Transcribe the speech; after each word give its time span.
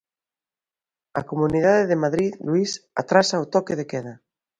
A 1.19 1.21
comunidade 1.31 1.83
de 1.89 1.97
Madrid, 2.03 2.31
Luís, 2.47 2.71
atrasa 3.01 3.43
o 3.43 3.49
toque 3.55 3.77
de 3.79 3.85
queda. 3.91 4.13